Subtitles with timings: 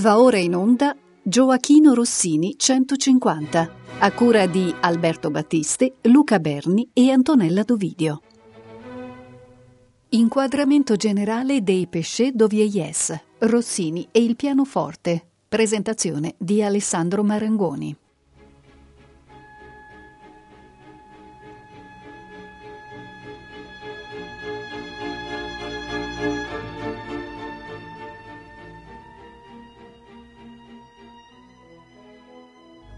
[0.00, 7.10] Va ora in onda Gioachino Rossini 150, a cura di Alberto Battisti, Luca Berni e
[7.10, 8.22] Antonella Dovidio.
[10.08, 15.22] Inquadramento generale dei Péchés d'Ovieillesse, Rossini e il pianoforte.
[15.46, 17.94] Presentazione di Alessandro Marangoni.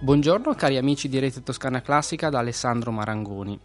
[0.02, 3.56] Buongiorno cari amici di Rete Toscana Classica da Alessandro Marangoni.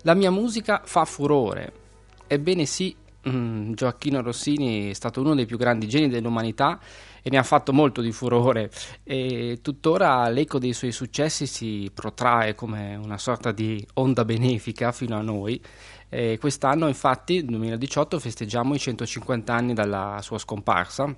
[0.00, 1.72] La mia musica fa furore.
[2.26, 2.96] Ebbene sì,
[3.28, 6.80] mm, Gioacchino Rossini è stato uno dei più grandi geni dell'umanità
[7.20, 8.70] e ne ha fatto molto di furore
[9.04, 15.18] e tuttora l'eco dei suoi successi si protrae come una sorta di onda benefica fino
[15.18, 15.60] a noi.
[16.08, 21.14] E quest'anno infatti, nel 2018, festeggiamo i 150 anni dalla sua scomparsa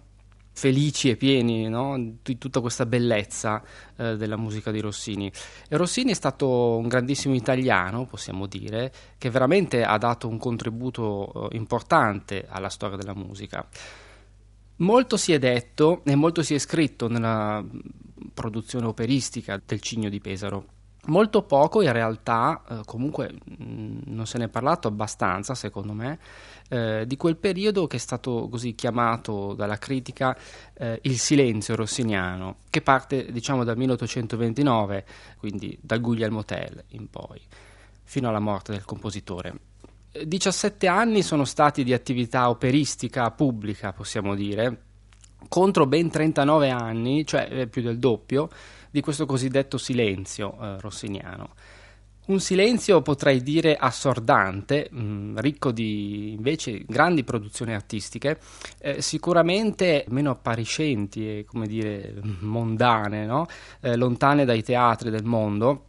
[0.60, 1.96] felici e pieni no?
[2.22, 3.62] di tutta questa bellezza
[3.96, 5.32] eh, della musica di Rossini.
[5.70, 11.48] E Rossini è stato un grandissimo italiano, possiamo dire, che veramente ha dato un contributo
[11.48, 13.66] eh, importante alla storia della musica.
[14.76, 17.64] Molto si è detto e molto si è scritto nella
[18.34, 20.66] produzione operistica del Cigno di Pesaro
[21.06, 25.94] Molto poco in realtà, eh, comunque mh, mm, non se ne è parlato abbastanza secondo
[25.94, 26.18] me,
[26.68, 30.36] eh, di quel periodo che è stato così chiamato dalla critica
[30.74, 35.04] eh, il silenzio rossiniano, che parte diciamo dal 1829,
[35.38, 37.40] quindi dal Guglielmo Tell in poi,
[38.04, 39.54] fino alla morte del compositore.
[40.12, 44.82] 17 anni sono stati di attività operistica pubblica, possiamo dire,
[45.48, 48.48] contro ben 39 anni, cioè eh, più del doppio,
[48.90, 51.54] di questo cosiddetto silenzio eh, rossiniano.
[52.26, 58.38] Un silenzio potrei dire assordante, mh, mm, ricco di invece grandi produzioni artistiche,
[58.78, 63.46] eh, sicuramente meno appariscenti e come dire mondane, no?
[63.80, 65.86] eh, lontane dai teatri del mondo,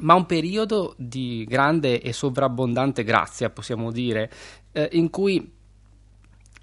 [0.00, 4.30] ma un periodo di grande e sovrabbondante grazia, possiamo dire,
[4.72, 5.56] eh, in cui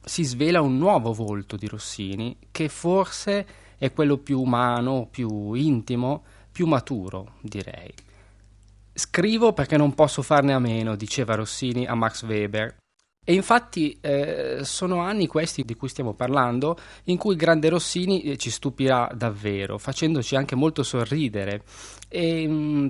[0.03, 3.45] si svela un nuovo volto di Rossini che forse
[3.77, 7.93] è quello più umano, più intimo, più maturo, direi.
[8.93, 12.77] Scrivo perché non posso farne a meno, diceva Rossini a Max Weber.
[13.27, 18.21] E infatti eh, sono anni questi di cui stiamo parlando in cui il grande Rossini
[18.21, 21.63] eh, ci stupirà davvero, facendoci anche molto sorridere.
[22.07, 22.87] E, mh, mm,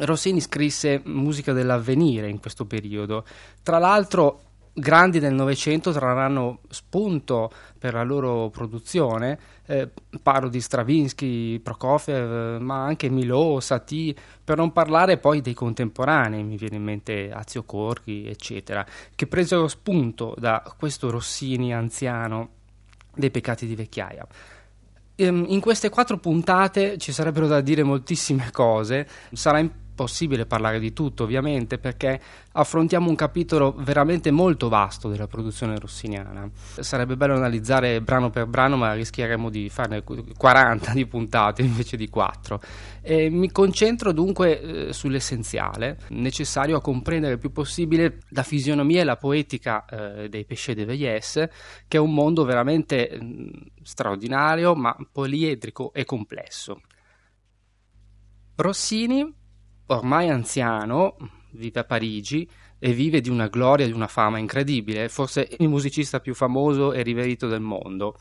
[0.00, 3.24] Rossini scrisse musica dell'avvenire in questo periodo.
[3.62, 4.42] Tra l'altro
[4.78, 9.88] grandi del Novecento trarranno spunto per la loro produzione, eh,
[10.22, 16.56] parlo di Stravinsky, Prokofiev, ma anche Milò, Satie, per non parlare poi dei contemporanei, mi
[16.56, 22.50] viene in mente Azio Corchi, eccetera, che presero spunto da questo Rossini anziano
[23.14, 24.26] dei peccati di vecchiaia.
[25.16, 30.78] Ehm, in queste quattro puntate ci sarebbero da dire moltissime cose, sarà importante possibile parlare
[30.78, 32.20] di tutto, ovviamente, perché
[32.52, 36.48] affrontiamo un capitolo veramente molto vasto della produzione rossiniana.
[36.78, 42.08] Sarebbe bello analizzare brano per brano, ma rischieremo di farne 40 di puntate invece di
[42.08, 42.60] 4.
[43.02, 49.04] E mi concentro dunque eh, sull'essenziale, necessario a comprendere il più possibile la fisionomia e
[49.04, 51.50] la poetica eh, dei Péchés de Veillesse,
[51.88, 53.48] che è un mondo veramente mh, mm,
[53.82, 56.80] straordinario, ma poliedrico e complesso.
[58.54, 59.37] Rossini
[59.88, 61.16] ormai anziano,
[61.52, 65.68] vive a Parigi e vive di una gloria e di una fama incredibile, forse il
[65.68, 68.16] musicista più famoso e riverito del mondo.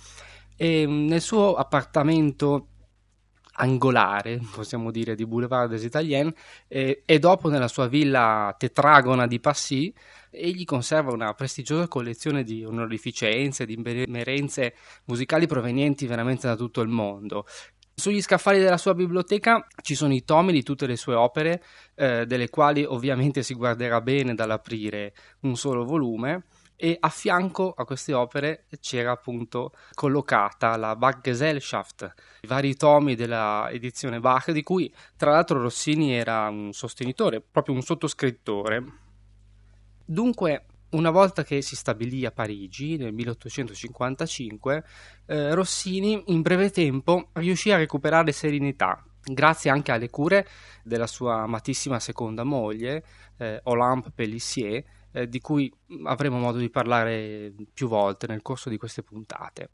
[0.55, 2.69] E mm, nel suo appartamento
[3.59, 6.31] angolare, possiamo dire, di Boulevard des Italiens
[6.67, 9.93] e, e, dopo nella sua villa tetragona di Passy,
[10.29, 16.89] egli conserva una prestigiosa collezione di onorificenze, di merenze musicali provenienti veramente da tutto il
[16.89, 17.45] mondo,
[17.99, 21.63] sugli scaffali della sua biblioteca ci sono i tomi di tutte le sue opere,
[21.95, 26.43] eh, delle quali ovviamente si guarderà bene dall'aprire un solo volume,
[26.75, 33.67] e a fianco a queste opere c'era appunto collocata la Bachgesellschaft, i vari tomi della
[33.71, 38.83] edizione Bach, di cui tra l'altro Rossini era un sostenitore, proprio un sottoscrittore.
[40.05, 44.83] Dunque, una volta che si stabilì a Parigi nel 1855,
[45.25, 50.47] eh, Rossini in breve tempo riuscì a recuperare serenità, grazie anche alle cure
[50.83, 53.03] della sua amatissima seconda moglie,
[53.37, 55.71] eh, Olympe Pellissier, eh, di cui
[56.05, 59.69] avremo modo di parlare più volte nel corso di queste puntate.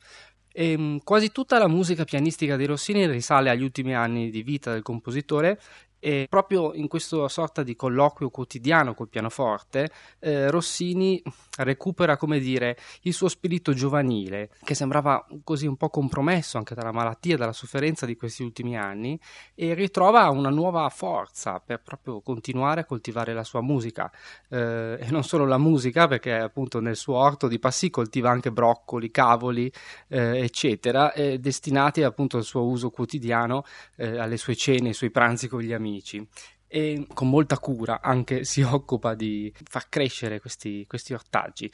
[0.51, 4.71] E, ehm, quasi tutta la musica pianistica di Rossini risale agli ultimi anni di vita
[4.71, 5.59] del compositore
[6.05, 9.89] E proprio in questa sorta di colloquio quotidiano col pianoforte,
[10.19, 11.23] eh, Rossini
[11.59, 16.91] recupera, come dire, il suo spirito giovanile, che sembrava così un po' compromesso anche dalla
[16.91, 19.17] malattia, dalla sofferenza di questi ultimi anni,
[19.55, 24.11] e ritrova una nuova forza per proprio continuare a coltivare la sua musica.
[24.49, 28.51] Eh, e non solo la musica, perché appunto nel suo orto di Passì coltiva anche
[28.51, 29.71] broccoli, cavoli,
[30.09, 33.63] eh, eccetera, destinati appunto al suo uso quotidiano,
[33.95, 35.91] eh, alle sue cene, ai suoi pranzi con gli amici
[36.67, 41.71] e con molta cura anche si occupa di far crescere questi, questi ortaggi.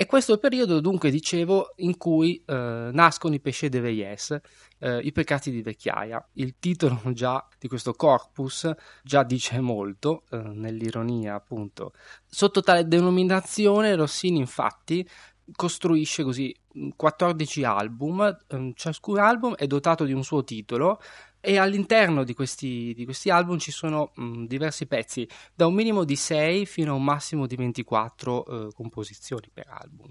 [0.00, 4.40] E questo è il periodo, dunque, dicevo, in cui eh, nascono i pesce de Veyes,
[4.78, 6.24] eh, i peccati di vecchiaia.
[6.34, 8.70] Il titolo già di questo corpus
[9.02, 11.94] già dice molto, eh, nell'ironia appunto.
[12.24, 15.04] Sotto tale denominazione Rossini infatti
[15.52, 16.54] costruisce così
[16.94, 21.00] 14 album, ehm, ciascun album è dotato di un suo titolo
[21.40, 26.04] e all'interno di questi, di questi album ci sono mh, diversi pezzi, da un minimo
[26.04, 30.08] di 6 fino a un massimo di 24 eh, composizioni per album.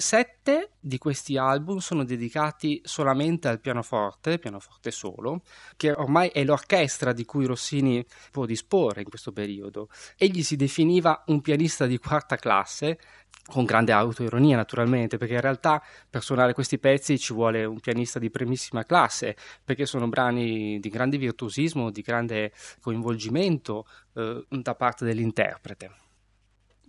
[0.00, 5.42] Sette di questi album sono dedicati solamente al pianoforte, pianoforte solo,
[5.76, 9.90] che ormai è l'orchestra di cui Rossini può disporre in questo periodo.
[10.16, 12.98] Egli si definiva un pianista di quarta classe,
[13.44, 18.18] con grande autoironia naturalmente, perché in realtà per suonare questi pezzi ci vuole un pianista
[18.18, 25.04] di primissima classe, perché sono brani di grande virtuosismo, di grande coinvolgimento eh, da parte
[25.04, 25.90] dell'interprete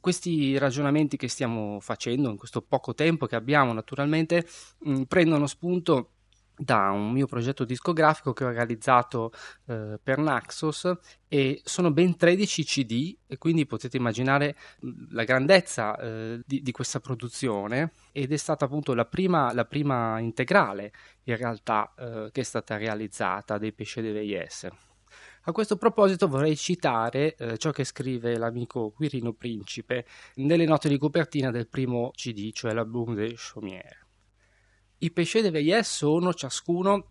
[0.01, 4.45] questi ragionamenti che stiamo facendo in questo poco tempo che abbiamo naturalmente
[4.79, 6.09] mh, mm, prendono spunto
[6.61, 9.31] da un mio progetto discografico che ho realizzato
[9.65, 10.91] eh, per Naxos
[11.27, 14.55] e sono ben 13 CD e quindi potete immaginare
[14.85, 19.65] mm, la grandezza eh, di, di, questa produzione ed è stata appunto la prima, la
[19.65, 20.91] prima integrale
[21.23, 24.67] in realtà eh, che è stata realizzata dei Pesce de Veyes.
[25.45, 30.05] A questo proposito vorrei citare eh, ciò che scrive l'amico Quirino Principe
[30.35, 34.05] nelle note di copertina del primo CD, cioè l'album de Chaumière.
[34.99, 37.05] I Péchés de Veillès sono ciascuno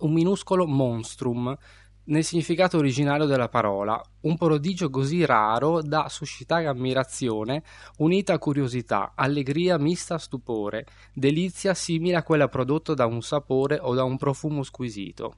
[0.00, 1.56] un minuscolo monstrum,
[2.04, 7.62] nel significato originario della parola, un prodigio così raro da suscitare ammirazione,
[7.98, 10.84] unita a curiosità, allegria mista a stupore,
[11.14, 15.36] delizia simile a quella prodotta da un sapore o da un profumo squisito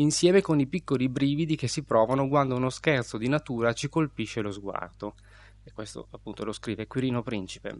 [0.00, 4.40] insieme con i piccoli brividi che si provano quando uno scherzo di natura ci colpisce
[4.40, 5.14] lo sguardo.
[5.62, 7.78] E questo appunto lo scrive Quirino Principe.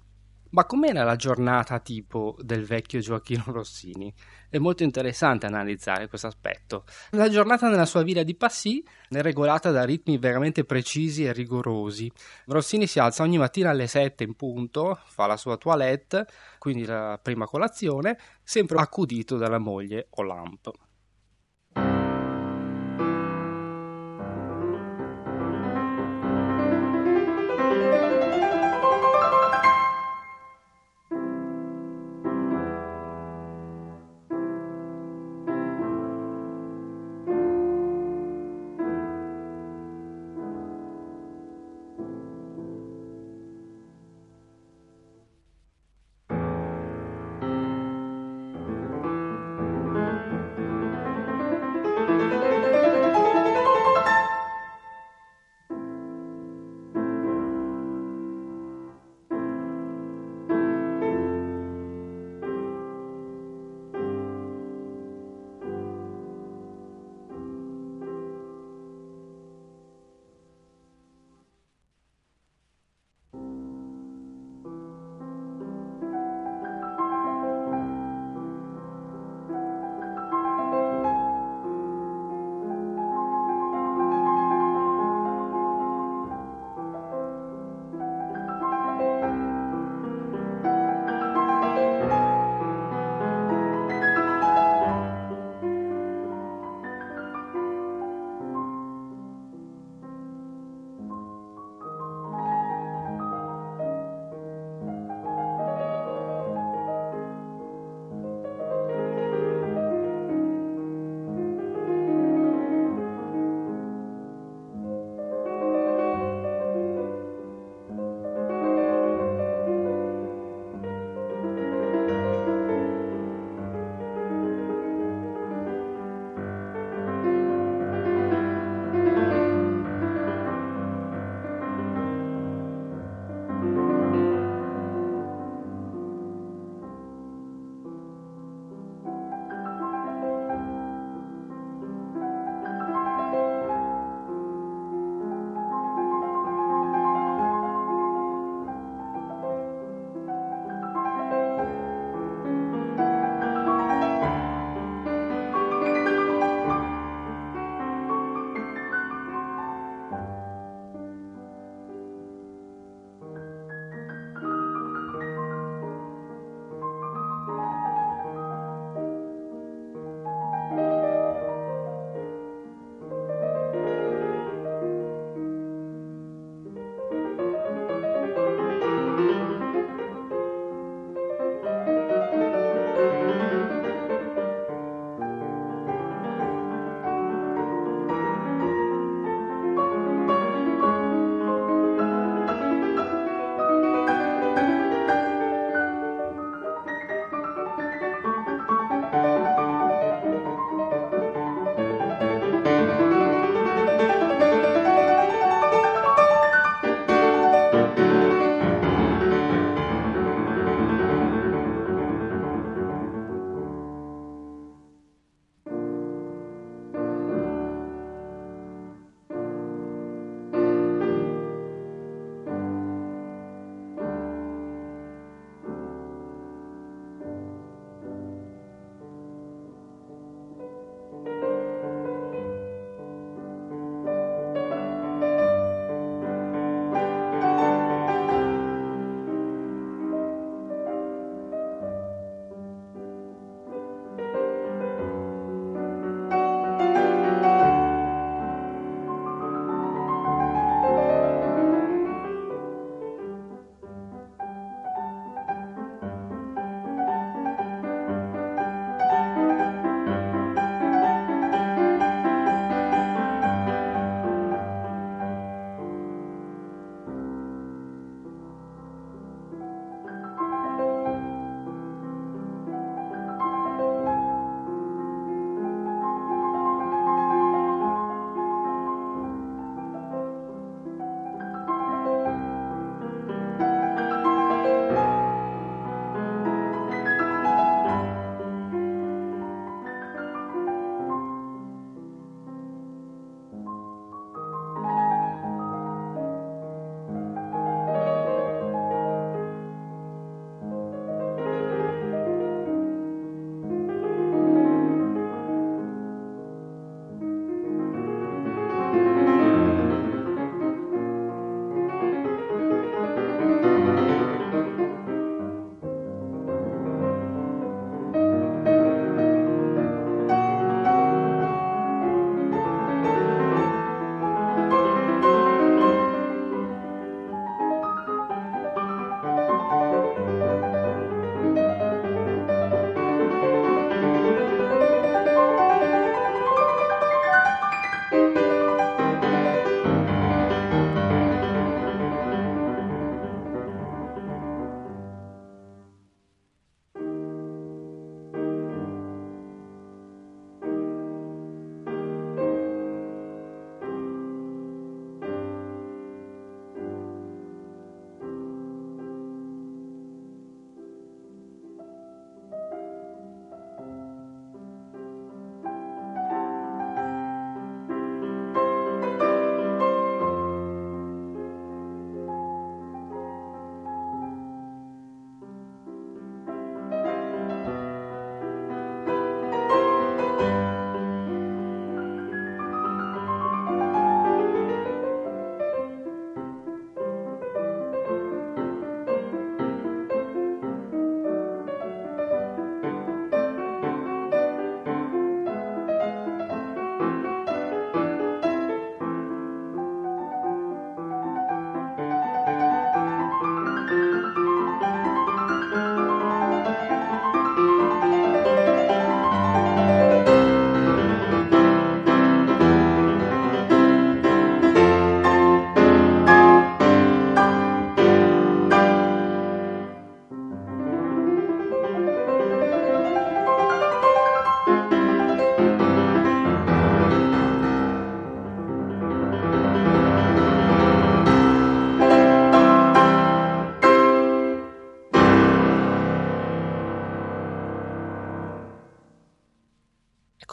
[0.52, 4.12] Ma com'era la giornata tipo del vecchio Gioacchino Rossini?
[4.48, 6.84] È molto interessante analizzare questo aspetto.
[7.10, 12.10] La giornata nella sua villa di Passy è regolata da ritmi veramente precisi e rigorosi.
[12.46, 16.26] Rossini si alza ogni mattina alle 7 in punto, fa la sua toilette,
[16.58, 20.89] quindi la prima colazione, sempre accudito dalla moglie Olamp.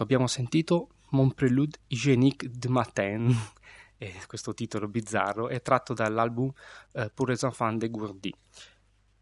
[0.07, 3.35] Abbiamo sentito Mon prélude hygiénique de matin.
[3.99, 6.51] E questo titolo bizzarro è tratto dall'album
[6.93, 8.31] eh, Pour les enfants de Gourdi.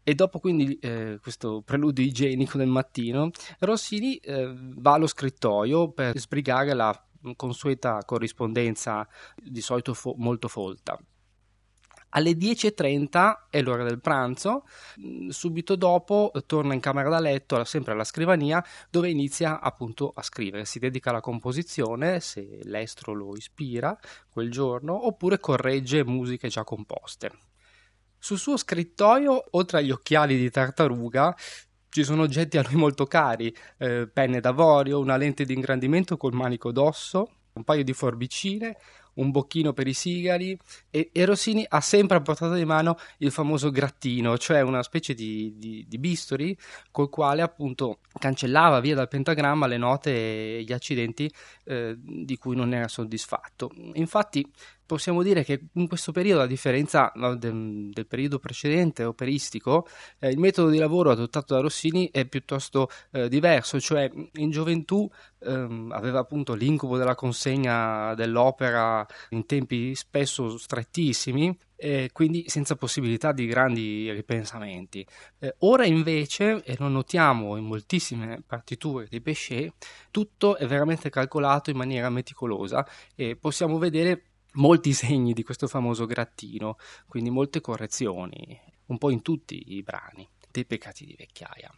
[0.02, 6.18] E dopo quindi eh, questo preludio igienico del mattino, Rossini eh, va allo scrittoio per
[6.18, 6.94] sbrigare la
[7.36, 9.08] consueta corrispondenza,
[9.42, 11.00] di solito fo- molto folta.
[12.16, 14.64] Alle 10.30 è l'ora del pranzo,
[14.98, 20.22] mm, subito dopo torna in camera da letto, sempre alla scrivania, dove inizia appunto a
[20.22, 20.64] scrivere.
[20.64, 23.98] Si dedica alla composizione, se l'estro lo ispira
[24.30, 27.32] quel giorno, oppure corregge musiche già composte.
[28.18, 31.36] Sul suo scrittoio, oltre agli occhiali di tartaruga,
[31.90, 36.32] ci sono oggetti a lui molto cari, eh, penne d'avorio, una lente di ingrandimento col
[36.32, 38.76] manico d'osso, un paio di forbicine,
[39.16, 40.58] un bocchino per i sigari
[40.90, 45.14] e, e, Rossini ha sempre a portata di mano il famoso grattino, cioè una specie
[45.14, 46.56] di, di, di bisturi
[46.90, 51.30] col quale appunto cancellava via dal pentagramma le note e gli accidenti
[51.64, 53.70] eh, di cui non era soddisfatto.
[53.94, 54.46] Infatti
[54.86, 59.86] possiamo dire che in questo periodo, a differenza del, del periodo precedente operistico,
[60.18, 65.08] eh, il metodo di lavoro adottato da Rossini è piuttosto eh, diverso, cioè in gioventù
[65.40, 73.32] ehm, aveva appunto l'incubo della consegna dell'opera in tempi spesso strettissimi e quindi senza possibilità
[73.32, 75.06] di grandi ripensamenti.
[75.38, 79.74] Eh, ora invece, e lo notiamo in moltissime partiture di Pesce,
[80.10, 84.22] tutto è veramente calcolato in maniera meticolosa e possiamo vedere
[84.56, 86.76] molti segni di questo famoso grattino,
[87.08, 91.72] quindi molte correzioni, un po' in tutti i brani dei peccati di vecchiaia.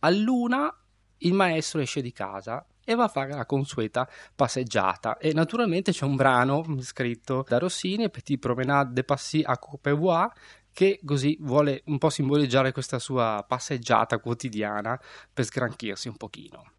[0.00, 0.74] A luna
[1.18, 6.04] il maestro esce di casa e va a fare la consueta passeggiata e naturalmente c'è
[6.04, 10.30] un brano scritto da Rossini, Petit Promenade de Passy à Courbevoie,
[10.72, 14.98] che così vuole un po' simboleggiare questa sua passeggiata quotidiana
[15.32, 16.72] per sgranchirsi un pochino.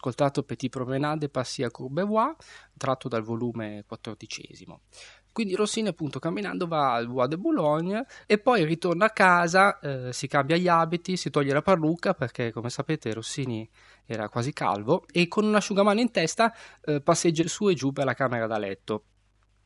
[0.00, 2.34] Ascoltato Petit Promenade Passia Courbevoie,
[2.76, 4.80] tratto dal volume quattordicesimo.
[5.30, 10.12] Quindi Rossini appunto camminando va al Bois de Boulogne e poi ritorna a casa, eh,
[10.12, 13.68] si cambia gli abiti, si toglie la parrucca perché come sapete Rossini
[14.06, 18.06] era quasi calvo e con un asciugamano in testa eh, passeggia su e giù per
[18.06, 19.04] la camera da letto.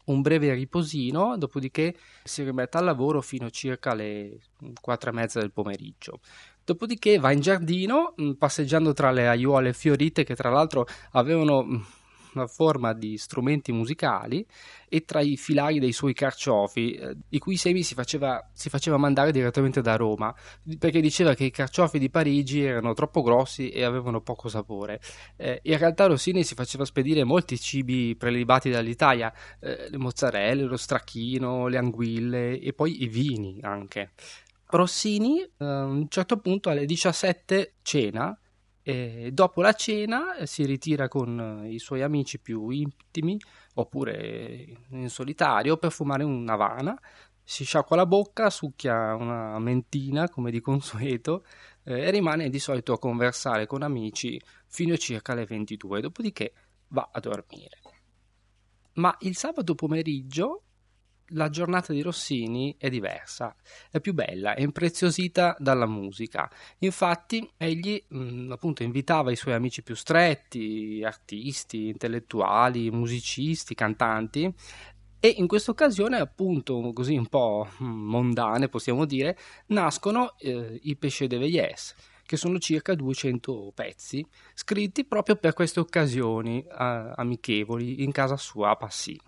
[0.05, 4.39] Un breve riposino, dopodiché si rimette al lavoro fino a circa le
[4.81, 6.21] 4 e mezza del pomeriggio.
[6.65, 11.81] Dopodiché va in giardino, mm, passeggiando tra le aiuole fiorite che tra l'altro avevano mm,
[12.35, 14.47] una forma di strumenti musicali
[14.89, 18.97] e tra i filari dei suoi carciofi, eh, i cui semi si faceva, si faceva
[18.97, 20.35] mandare direttamente da Roma,
[20.79, 25.01] perché diceva che i carciofi di Parigi erano troppo grossi e avevano poco sapore.
[25.37, 30.77] Eh, in realtà Rossini si faceva spedire molti cibi prelibati dall'Italia, eh, le mozzarelle, lo
[30.77, 34.13] stracchino, le anguille e poi i vini anche.
[34.67, 38.37] Rossini eh, a un certo punto alle 17 cena
[38.87, 43.41] e dopo la cena eh, si ritira con eh, i suoi amici più intimi
[43.77, 47.01] oppure in solitario per fumare una Havana,
[47.43, 51.47] si sciacqua la bocca, succhia una mentina come di consueto
[51.85, 56.53] eh, e rimane di solito a conversare con amici fino a circa le 22, dopodiché
[56.89, 57.79] va a dormire.
[58.97, 60.63] Ma il sabato pomeriggio
[61.29, 63.55] la giornata di Rossini è diversa,
[63.91, 66.51] è più bella, è impreziosita dalla musica.
[66.79, 74.53] Infatti, egli mh, mm, appunto invitava i suoi amici più stretti, artisti, intellettuali, musicisti, cantanti.
[75.21, 80.97] E in questa occasione, appunto, così un po' mm, mondane, possiamo dire, nascono eh, i
[80.97, 81.95] Péché de Veillesse,
[82.27, 88.71] che sono circa 200 pezzi, scritti proprio per queste occasioni eh, amichevoli in casa sua
[88.71, 89.19] a Passy.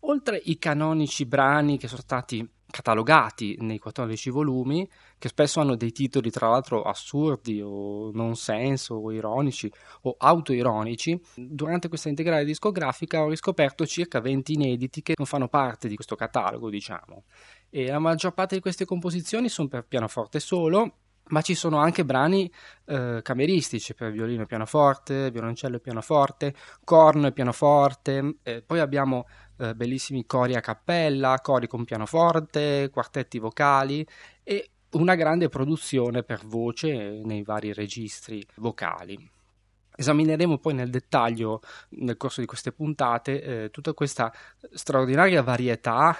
[0.00, 5.92] Oltre i canonici brani che sono stati catalogati nei 14 volumi, che spesso hanno dei
[5.92, 9.70] titoli tra l'altro assurdi o non senso o ironici
[10.02, 15.88] o autoironici, durante questa integrale discografica ho riscoperto circa 20 inediti che non fanno parte
[15.88, 17.24] di questo catalogo, diciamo.
[17.68, 20.94] E la maggior parte di queste composizioni sono per pianoforte solo,
[21.30, 22.50] ma ci sono anche brani
[22.86, 29.26] eh, cameristici per violino e pianoforte, violoncello e pianoforte, corno e pianoforte, eh, poi abbiamo
[29.60, 34.06] eh, bellissimi cori a cappella, cori con pianoforte, quartetti vocali
[34.42, 39.30] e una grande produzione per voce nei vari registri vocali.
[39.94, 44.32] Esamineremo poi nel dettaglio nel corso di queste puntate eh, tutta questa
[44.72, 46.16] straordinaria varietà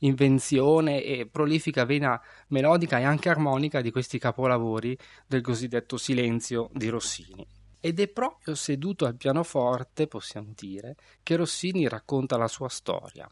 [0.00, 6.88] invenzione e prolifica vena melodica e anche armonica di questi capolavori del cosiddetto silenzio di
[6.88, 7.46] Rossini.
[7.80, 13.30] Ed è proprio seduto al pianoforte, possiamo dire, che Rossini racconta la sua storia,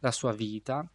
[0.00, 0.88] la sua vita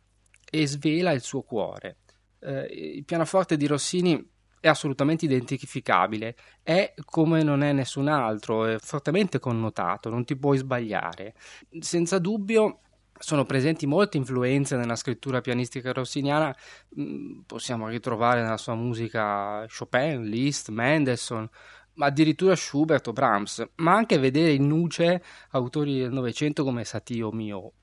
[0.49, 1.97] e svela il suo cuore.
[2.39, 4.29] Eh, il pianoforte di Rossini
[4.61, 10.57] è assolutamente identificabile, è come non è nessun altro, è fortemente connotato, non ti puoi
[10.57, 11.33] sbagliare.
[11.79, 12.81] Senza dubbio
[13.17, 16.55] sono presenti molte influenze nella scrittura pianistica rossiniana,
[16.99, 21.47] mm, possiamo ritrovare nella sua musica Chopin, Liszt, Mendelssohn,
[21.97, 27.31] addirittura Schubert o Brahms, ma anche vedere in nuce autori del Novecento come Satie o
[27.31, 27.73] Mio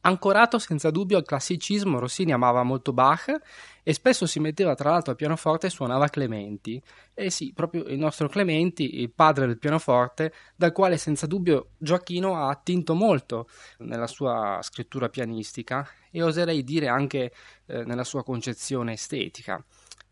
[0.00, 3.34] Ancorato senza dubbio al classicismo, Rossini amava molto Bach
[3.82, 6.80] e spesso si metteva tra l'altro al pianoforte e suonava Clementi.
[7.12, 12.36] E sì, proprio il nostro Clementi, il padre del pianoforte, dal quale senza dubbio Gioacchino
[12.36, 17.32] ha attinto molto nella sua scrittura pianistica e oserei dire anche
[17.66, 19.62] eh, nella sua concezione estetica.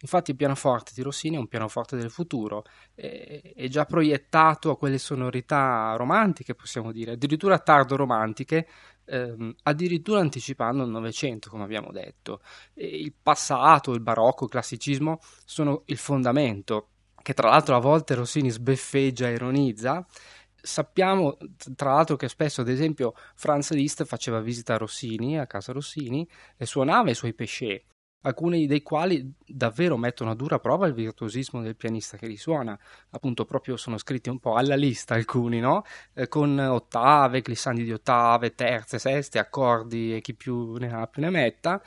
[0.07, 2.62] Infatti il pianoforte di Rossini è un pianoforte del futuro,
[2.95, 8.69] è, è già proiettato a quelle sonorità romantiche, possiamo dire, addirittura tardo romantiche,
[9.05, 12.40] ehm, addirittura anticipando il Novecento, come abbiamo detto.
[12.73, 16.90] E il passato, il barocco, il classicismo sono il fondamento,
[17.21, 20.07] che tra l'altro a volte Rossini sbeffeggia ironizza.
[20.55, 21.37] Sappiamo
[21.75, 26.29] tra l'altro che spesso, ad esempio, Franz Liszt faceva visita a Rossini, a casa Rossini,
[26.57, 27.87] e suonava i suoi pesce
[28.22, 32.79] alcuni dei quali davvero mettono a dura prova il virtuosismo del pianista che li suona,
[33.11, 35.85] appunto proprio sono scritti un po' alla lista alcuni, no?
[36.14, 41.22] Eh, con ottave, glissandi di ottave, terze, seste, accordi e chi più ne ha più
[41.22, 41.81] ne metta,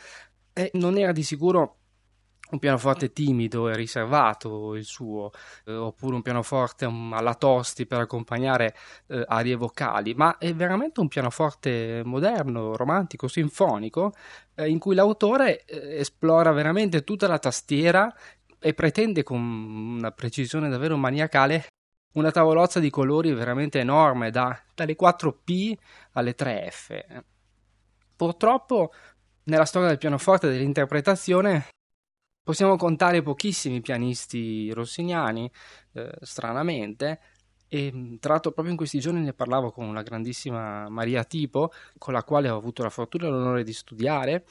[0.53, 1.78] e non era di sicuro
[2.51, 5.31] un pianoforte timido e riservato il suo,
[5.65, 8.75] eh, oppure un pianoforte um, alla tosti per accompagnare
[9.07, 14.13] eh, arie vocali, ma è veramente un pianoforte moderno, romantico, sinfonico,
[14.55, 18.13] eh, in cui l'autore eh, esplora veramente tutta la tastiera
[18.59, 21.67] e pretende con una precisione davvero maniacale
[22.13, 25.73] una tavolozza di colori veramente enorme, da, dalle 4P
[26.13, 27.23] alle 3F.
[28.15, 28.91] Purtroppo
[29.43, 31.67] nella storia del pianoforte e dell'interpretazione
[32.49, 35.51] Possiamo contare pochissimi pianisti rossiniani,
[35.93, 37.19] eh, stranamente,
[37.67, 42.11] E tra l'altro proprio in questi giorni ne parlavo con una grandissima Maria Tipo, con
[42.13, 44.45] la quale ho avuto la fortuna e l'onore di studiare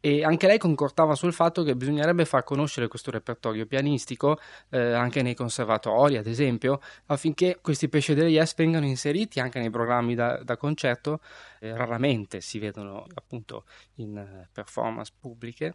[0.00, 4.40] e anche lei concordava sul fatto che bisognerebbe far conoscere questo repertorio pianistico
[4.70, 9.70] eh, anche nei conservatori, ad esempio, affinché questi pesci delle Yes vengano inseriti anche nei
[9.70, 11.20] programmi da, da concerto.
[11.60, 13.64] Eh, raramente si vedono appunto
[13.98, 15.74] in uh, performance pubbliche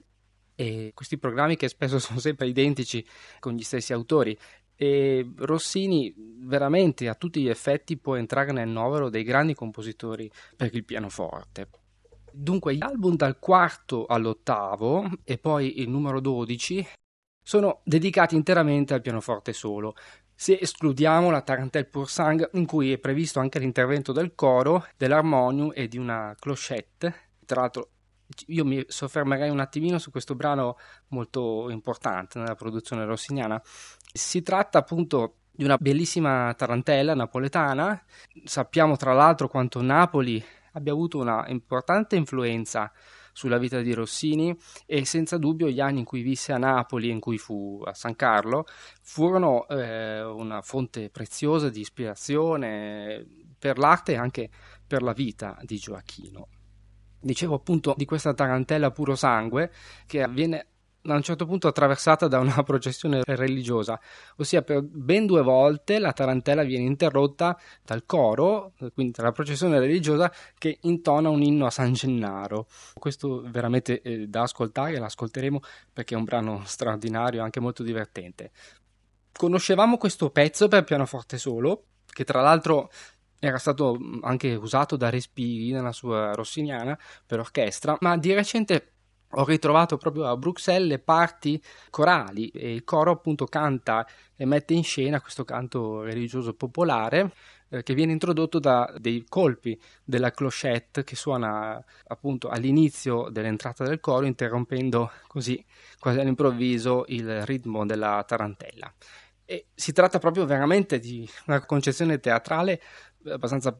[0.59, 3.05] e questi programmi che spesso sono sempre identici
[3.39, 4.37] con gli stessi autori
[4.75, 10.73] e Rossini veramente a tutti gli effetti può entrare nel novero dei grandi compositori per
[10.73, 11.69] il pianoforte.
[12.31, 16.87] Dunque, gli album dal quarto all'ottavo e poi il numero 12
[17.41, 19.95] sono dedicati interamente al pianoforte solo.
[20.33, 25.71] Se escludiamo la Tarantelle pour Sang, in cui è previsto anche l'intervento del coro, dell'armonium
[25.73, 27.89] e di una clochette, tra l'altro
[28.47, 30.77] io mi soffermerei un attimino su questo brano
[31.09, 33.61] molto importante nella produzione rossiniana.
[34.11, 38.01] Si tratta appunto di una bellissima tarantella napoletana.
[38.43, 42.91] Sappiamo tra l'altro quanto Napoli abbia avuto una importante influenza
[43.33, 47.13] sulla vita di Rossini e senza dubbio gli anni in cui visse a Napoli e
[47.13, 48.65] in cui fu a San Carlo
[49.01, 53.25] furono eh, una fonte preziosa di ispirazione
[53.57, 54.49] per l'arte e anche
[54.85, 56.47] per la vita di Gioacchino.
[57.19, 59.71] Dicevo appunto di questa tarantella puro sangue
[60.05, 60.65] che avviene
[61.03, 63.99] a un certo punto attraversata da una processione religiosa,
[64.37, 70.31] ossia per ben due volte la tarantella viene interrotta dal coro, quindi dalla processione religiosa
[70.57, 72.67] che intona un inno a San Gennaro.
[72.93, 75.59] Questo veramente eh, da ascoltare, l'ascolteremo
[75.93, 78.51] perché è un brano straordinario e anche molto divertente.
[79.31, 82.89] Conoscevamo questo pezzo per pianoforte solo, che tra l'altro
[83.39, 88.93] era stato anche usato da Respighi nella sua rossiniana per orchestra, ma di recente
[89.33, 94.73] ho ritrovato proprio a Bruxelles le parti corali e il coro appunto canta e mette
[94.73, 97.31] in scena questo canto religioso popolare
[97.69, 103.99] eh, che viene introdotto da dei colpi della clochette che suona appunto all'inizio dell'entrata del
[103.99, 105.63] coro interrompendo così
[105.99, 108.91] quasi all'improvviso il ritmo della tarantella.
[109.45, 112.79] E si tratta proprio veramente di una concezione teatrale
[113.25, 113.77] abbastanza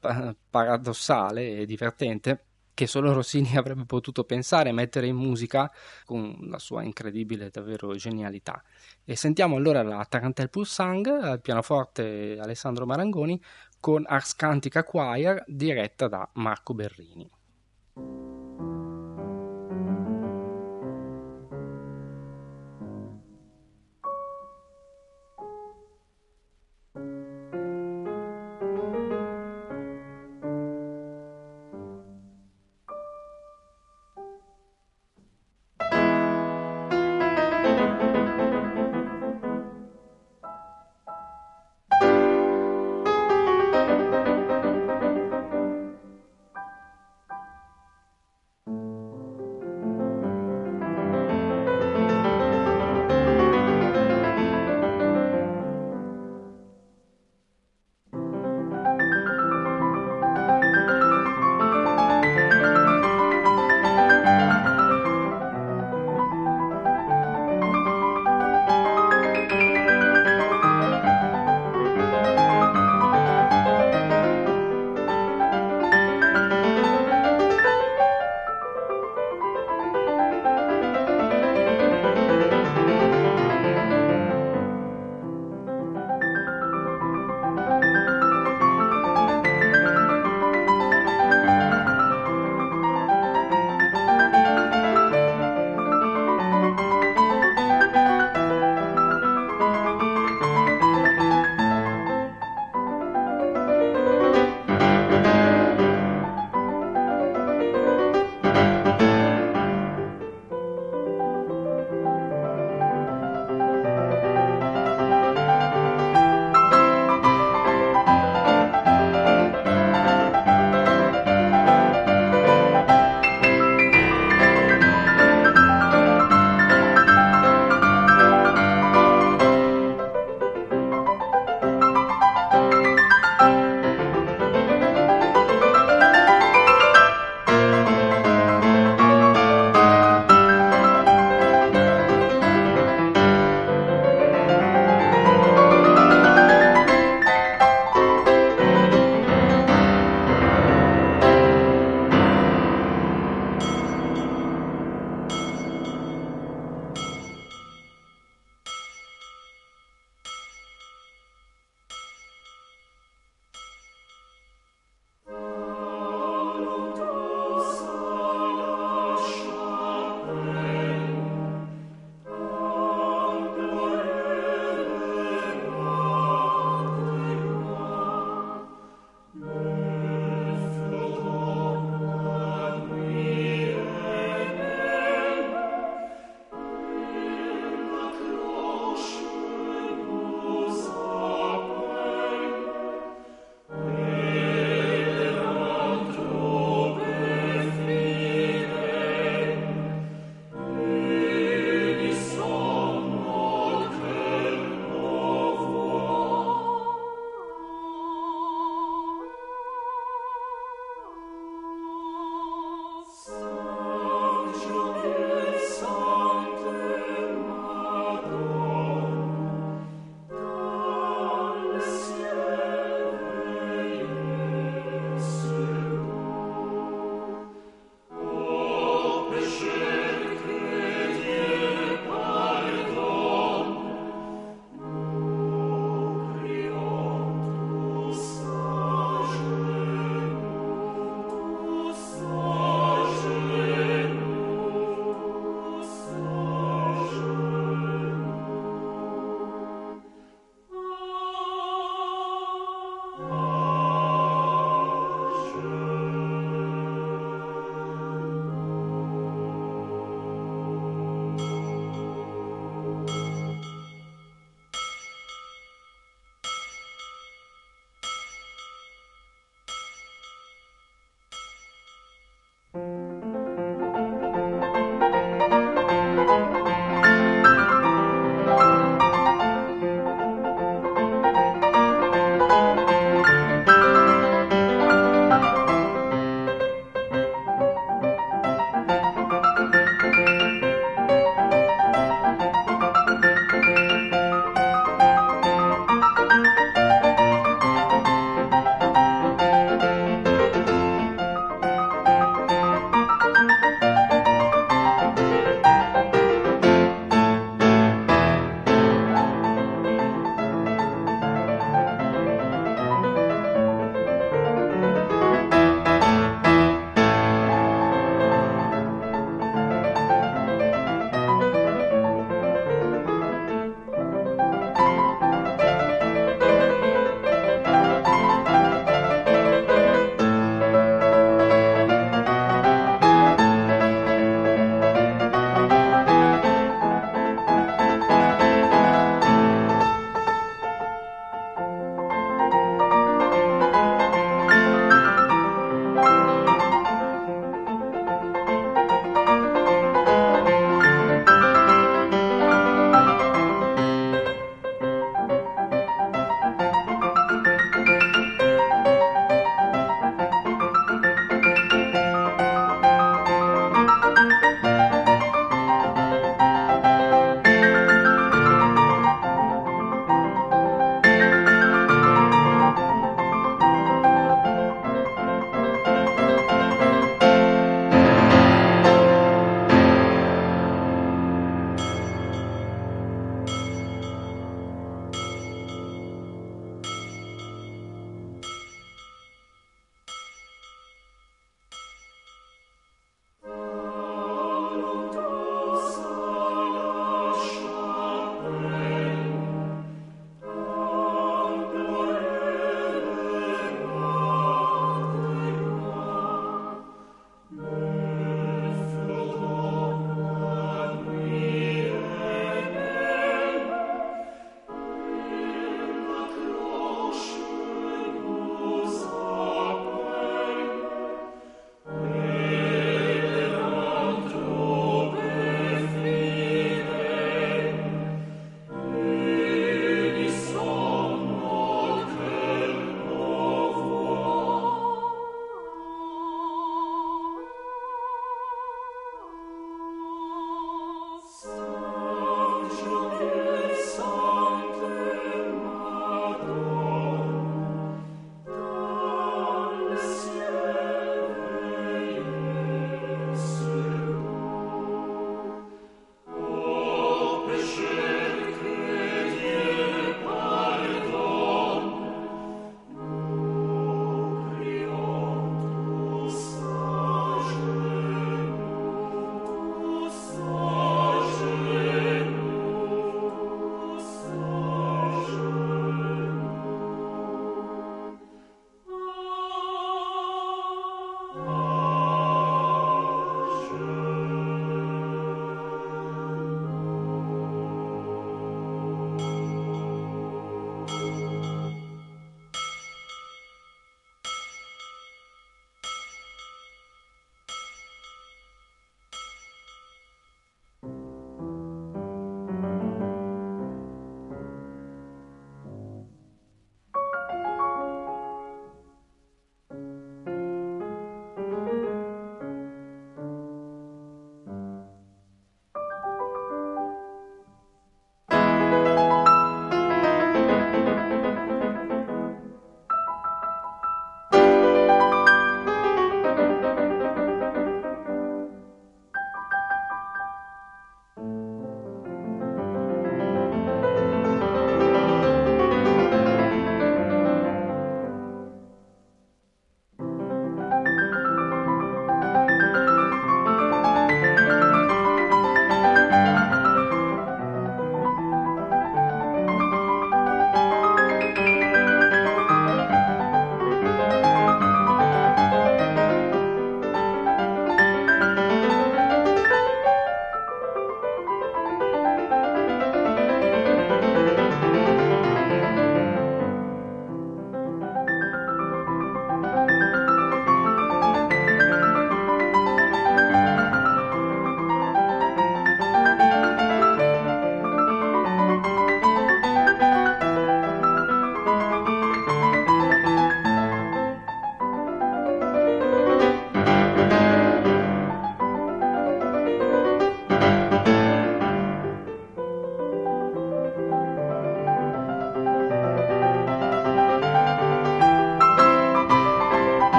[0.50, 2.44] paradossale e divertente
[2.80, 5.70] che solo Rossini avrebbe potuto pensare e mettere in musica
[6.06, 8.64] con la sua incredibile davvero genialità.
[9.04, 13.42] E sentiamo allora la Tarantelle pour Sang al pianoforte Alessandro Marangoni
[13.82, 17.30] con Ars Cantica Choir diretta da Marco Berrini.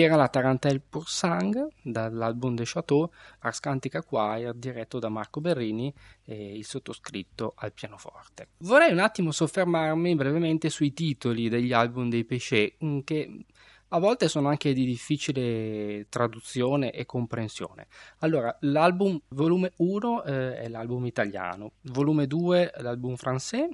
[0.00, 5.92] Era la Tarantelle pour Sang dall'album de Chateau Ars Cantica Choir diretto da Marco Berrini
[6.24, 8.48] e il sottoscritto al pianoforte.
[8.58, 13.44] Vorrei un attimo soffermarmi brevemente sui titoli degli album dei Péché mm, che
[13.88, 17.86] a volte sono anche di difficile traduzione e comprensione.
[18.18, 23.68] Allora, l'album volume 1 eh, è l'album italiano, volume 2 è l'album francese,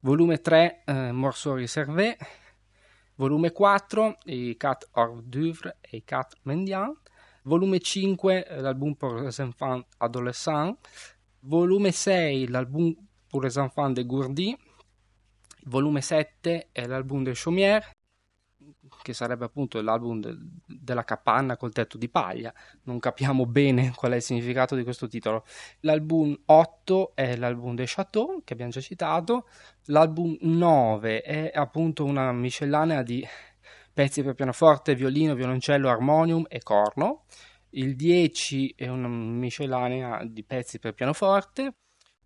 [0.00, 2.16] volume 3 eh, Morceau Reservé,
[3.18, 6.94] volume 4 i Quatre hors d'oeuvre e i Quatre mendiants,
[7.44, 8.22] volume 5
[8.62, 10.76] l'album pour les enfants adolescents,
[11.42, 12.94] volume 6 l'album
[13.28, 14.56] pour les enfants de Gourdi,
[15.66, 17.97] volume 7 è l'album de Chaumière,
[19.02, 20.36] che sarebbe appunto l'album de-
[20.66, 22.52] della capanna col tetto di paglia.
[22.84, 25.44] Non capiamo bene qual è il significato di questo titolo.
[25.80, 29.48] L'album 8 è l'album de Chateau, che abbiamo già citato.
[29.86, 33.26] L'album 9 è appunto una miscellanea di
[33.92, 37.24] pezzi per pianoforte, violino, violoncello, armonium e corno.
[37.70, 41.74] Il 10 è una miscellanea di pezzi per pianoforte.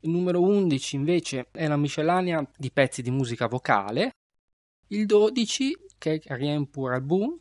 [0.01, 4.13] Il numero 11 invece è una miscellanea di pezzi di musica vocale.
[4.89, 5.77] Il 12
[6.27, 7.39] Rien pour Album,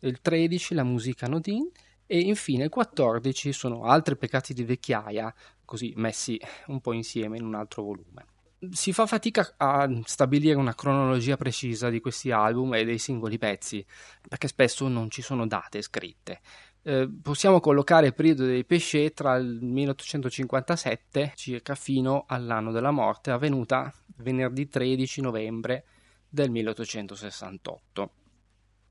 [0.00, 1.68] il 13 la musica Nodin
[2.06, 5.32] e infine il 14 sono altri peccati di vecchiaia,
[5.64, 8.24] così messi un po' insieme in un altro volume.
[8.72, 13.84] Si fa fatica a stabilire una cronologia precisa di questi album e dei singoli pezzi,
[14.28, 16.40] perché spesso non ci sono date scritte.
[16.82, 23.30] Eh, possiamo collocare il periodo dei Pesce tra il 1857 circa fino all'anno della morte
[23.30, 25.84] avvenuta venerdì 13 novembre
[26.30, 28.12] del 1868.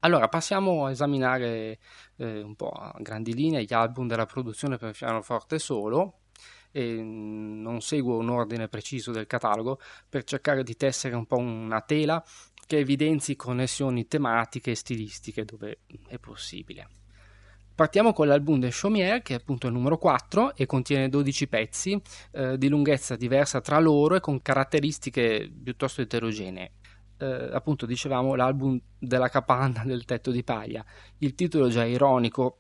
[0.01, 1.79] Allora, passiamo a esaminare
[2.17, 6.19] eh, un po' a grandi linee gli album della produzione per pianoforte solo.
[6.71, 11.81] E non seguo un ordine preciso del catalogo per cercare di tessere un po' una
[11.81, 12.23] tela
[12.67, 16.87] che evidenzi connessioni tematiche e stilistiche dove è possibile.
[17.73, 21.99] Partiamo con l'album del Chaumière, che è appunto il numero 4 e contiene 12 pezzi
[22.31, 26.73] eh, di lunghezza diversa tra loro e con caratteristiche piuttosto eterogenee
[27.19, 30.83] eh, appunto dicevamo l'album della capanna del tetto di paglia.
[31.19, 32.59] Il titolo è già ironico,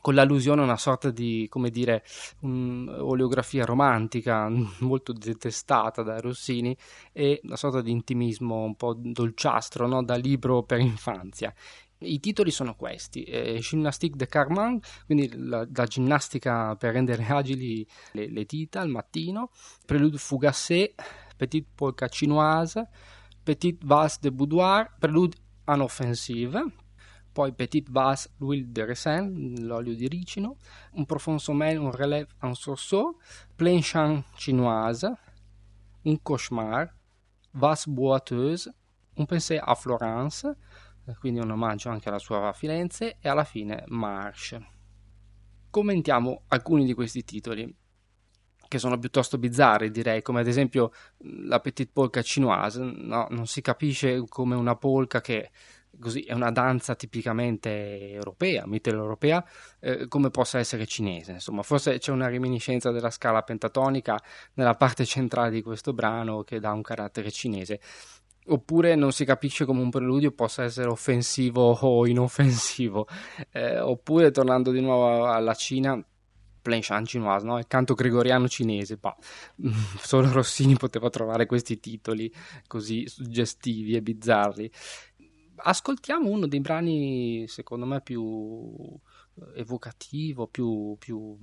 [0.00, 2.04] con l'allusione a una sorta di, come dire,
[2.40, 4.48] um, oleografia romantica
[4.80, 6.76] molto detestata da Rossini
[7.12, 10.02] e una sorta di intimismo un po' dolciastro, no?
[10.02, 11.52] da libro per infanzia.
[12.00, 17.84] I titoli sono questi: eh, Gymnastique de Carman, quindi la, la, ginnastica per rendere agili
[18.12, 19.50] le, le dita al mattino,
[19.84, 20.94] Prelude Fugassé,
[21.36, 22.88] Petite Polka Chinoise,
[23.48, 25.34] Petite Vase de Boudoir, Prelude
[25.66, 26.62] en Offensive,
[27.32, 30.58] poi Petite Vase L'huile de ricin, l'olio di ricino,
[30.92, 33.16] un profond sommeil, un relève en sursaut,
[33.56, 35.08] Plein chant chinoise,
[36.04, 36.92] un cauchemar,
[37.54, 38.70] Vase boiteuse,
[39.16, 40.46] un pensée à Florence,
[41.18, 44.60] quindi un omaggio anche alla sua Firenze, e alla fine Marche.
[45.70, 47.74] Commentiamo alcuni di questi titoli
[48.68, 50.92] che sono piuttosto bizzarri, direi, come ad esempio
[51.44, 53.26] la petite polka chinoise, no?
[53.30, 55.50] non si capisce come una polka che
[55.98, 59.44] così è una danza tipicamente europea, mitteleuropea,
[59.80, 61.32] eh, come possa essere cinese.
[61.32, 64.20] Insomma, forse c'è una reminiscenza della scala pentatonica
[64.54, 67.80] nella parte centrale di questo brano che dà un carattere cinese.
[68.50, 73.06] Oppure non si capisce come un preludio possa essere offensivo o inoffensivo.
[73.50, 76.02] Eh, oppure, tornando di nuovo alla Cina,
[76.68, 77.58] Plain Chant chinoise, no?
[77.58, 78.98] il canto gregoriano cinese.
[78.98, 79.16] Bah,
[79.98, 82.30] solo Rossini poteva trovare questi titoli
[82.66, 84.70] così suggestivi e bizzarri.
[85.56, 89.00] Ascoltiamo uno dei brani, secondo me, più
[89.54, 91.38] evocativo, più, più,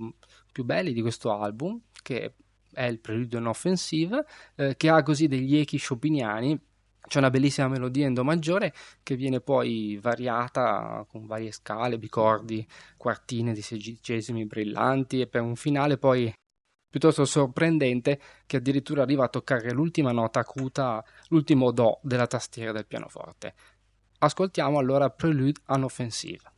[0.52, 2.34] più belli di questo album, che
[2.72, 4.24] è il Preludio non offensive,
[4.54, 6.58] eh, che ha così degli echi chopiniani
[7.06, 12.66] c'è una bellissima melodia in Do maggiore che viene poi variata con varie scale, bicordi,
[12.96, 16.32] quartine di sedicesimi brillanti e per un finale poi
[16.88, 22.86] piuttosto sorprendente che addirittura arriva a toccare l'ultima nota acuta, l'ultimo Do della tastiera del
[22.86, 23.54] pianoforte.
[24.18, 26.54] Ascoltiamo allora Prelude Unoffensive.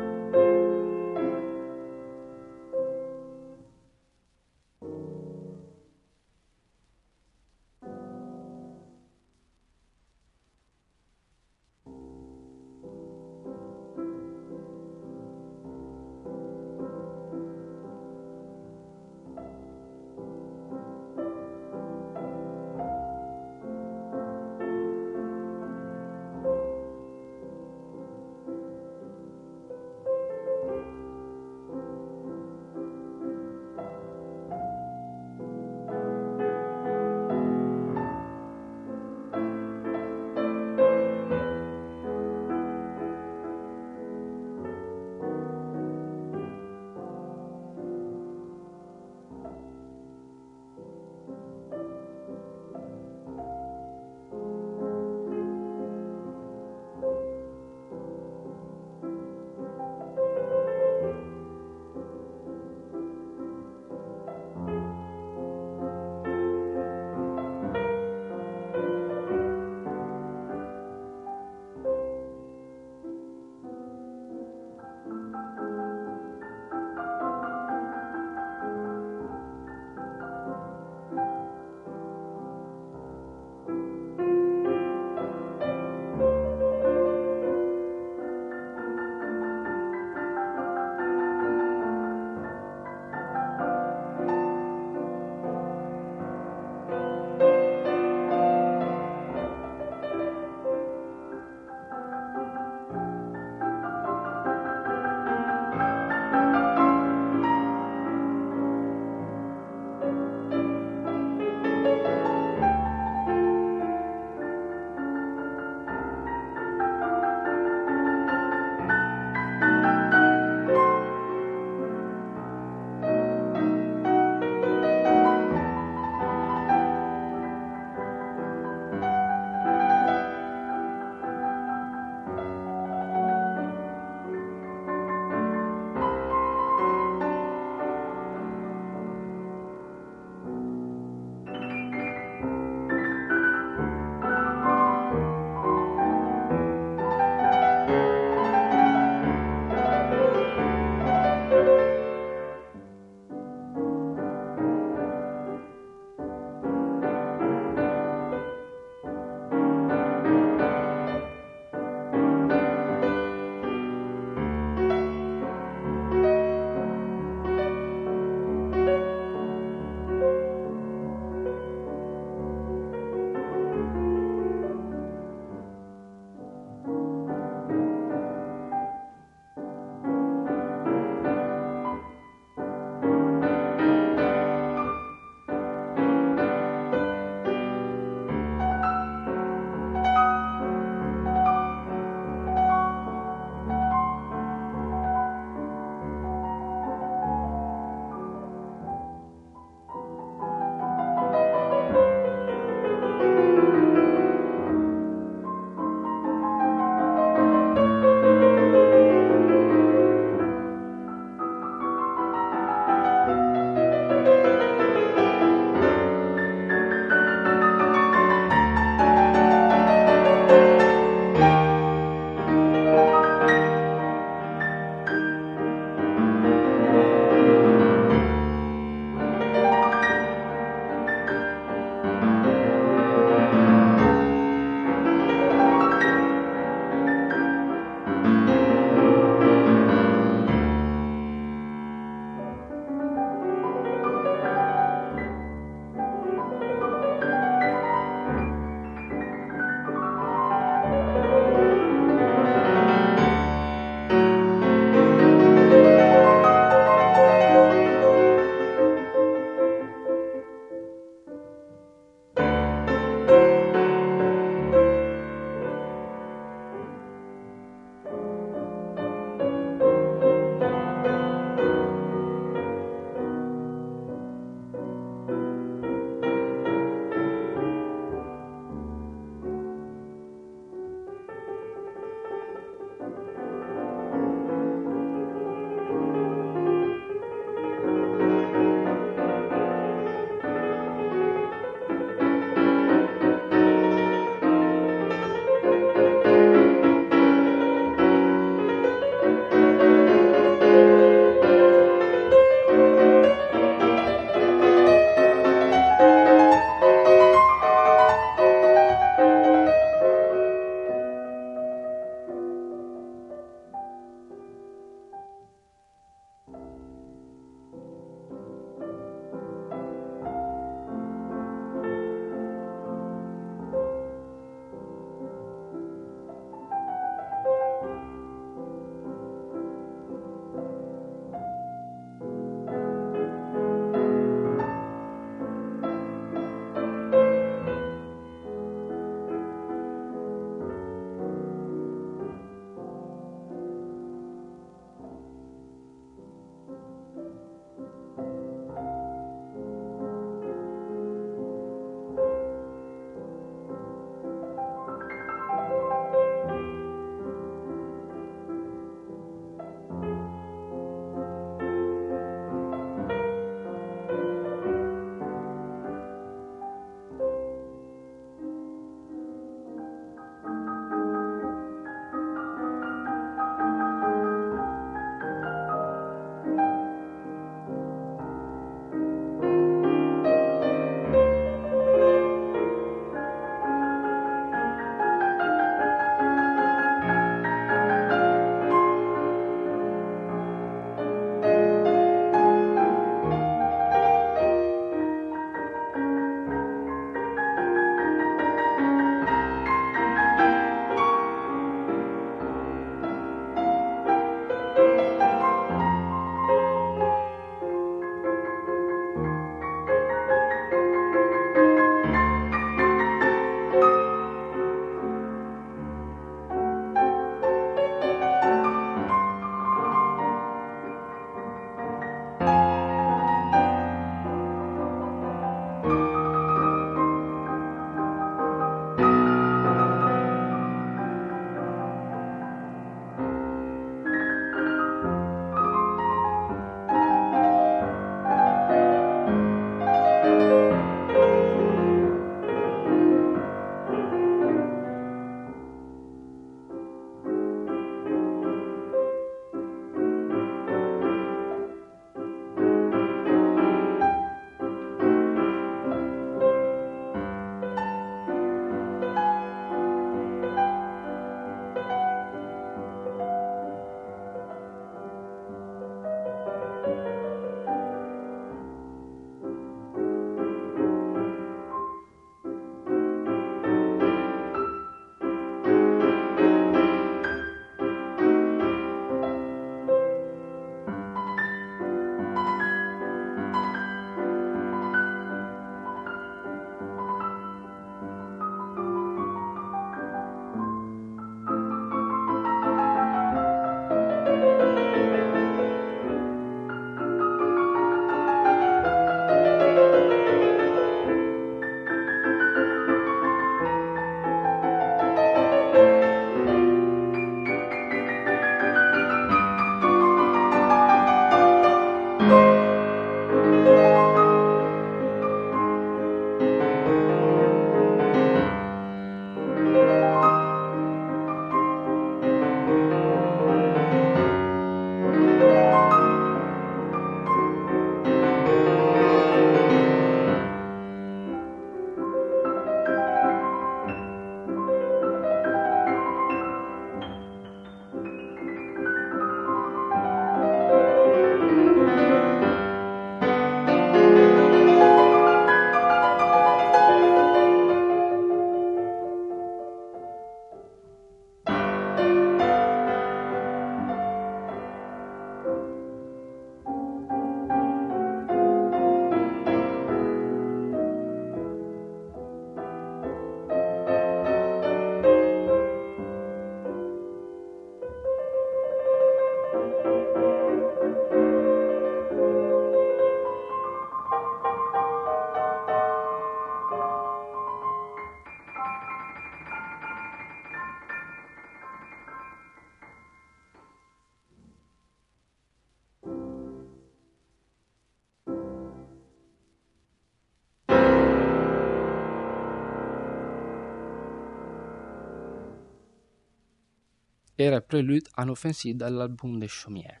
[597.44, 600.00] Era il prelude à offensive dall'album de Chaumière.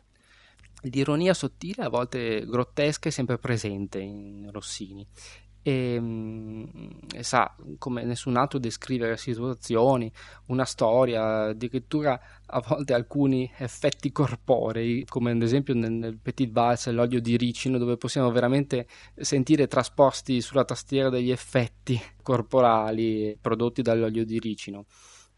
[0.82, 5.06] L'ironia sottile, a volte grottesca, è sempre presente in Rossini
[5.66, 6.64] e, mm,
[7.14, 10.12] e, sa come nessun altro descrivere situazioni,
[10.48, 16.86] una storia, addirittura a volte alcuni effetti corporei, come ad esempio nel, nel Petit Vals
[16.90, 18.86] l'olio di ricino, dove possiamo veramente
[19.16, 24.84] sentire trasposti sulla tastiera degli effetti corporali prodotti dall'olio di ricino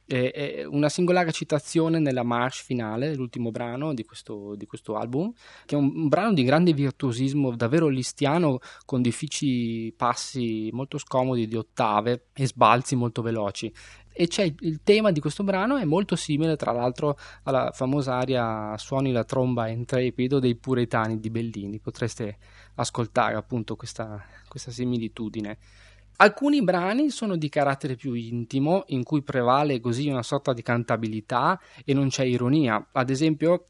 [0.07, 5.33] eh, una singolare citazione nella marche finale, l'ultimo brano di questo, di questo, album,
[5.65, 11.49] che è un, un, brano di grande virtuosismo, davvero listiano, con difficili passi molto scomodi
[11.49, 13.73] di ottave e sbalzi molto veloci.
[14.19, 18.75] E c'è il tema di questo brano, è molto simile tra l'altro alla famosa aria
[18.79, 21.81] Suoni la tromba intrepido dei puritani di Bellini.
[21.81, 22.39] Potreste
[22.77, 25.59] ascoltare appunto questa, questa similitudine.
[26.19, 31.61] Alcuni brani sono di carattere più intimo, in cui prevale così una sorta di cantabilità
[31.85, 32.89] e non c'è ironia.
[32.93, 33.67] Ad esempio,